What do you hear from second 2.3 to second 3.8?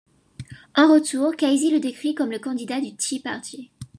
le candidat du Tea Party.